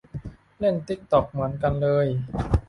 [0.57, 2.05] เล่นติ๊กต็อกเหมือนกันเลย